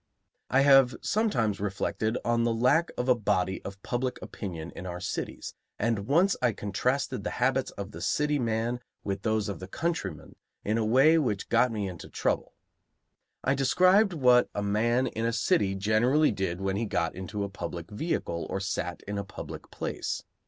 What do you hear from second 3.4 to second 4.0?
of